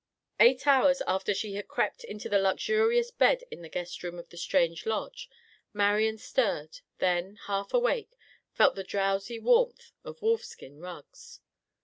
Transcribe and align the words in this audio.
Eight 0.39 0.65
hours 0.65 1.03
after 1.05 1.31
she 1.31 1.53
had 1.53 1.67
crept 1.67 2.03
into 2.03 2.27
the 2.27 2.39
luxurious 2.39 3.11
bed 3.11 3.43
in 3.51 3.61
the 3.61 3.69
guest 3.69 4.01
room 4.01 4.17
of 4.17 4.29
the 4.29 4.35
strange 4.35 4.87
lodge, 4.87 5.29
Marian 5.73 6.17
stirred, 6.17 6.79
then 6.97 7.35
half 7.45 7.71
awake, 7.71 8.17
felt 8.51 8.73
the 8.73 8.83
drowsy 8.83 9.37
warmth 9.37 9.91
of 10.03 10.23
wolf 10.23 10.43
skin 10.43 10.79
rugs. 10.79 11.39